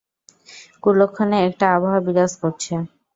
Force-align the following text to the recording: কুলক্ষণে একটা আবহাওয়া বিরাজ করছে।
কুলক্ষণে 0.83 1.37
একটা 1.47 1.65
আবহাওয়া 1.75 2.05
বিরাজ 2.05 2.31
করছে। 2.41 2.73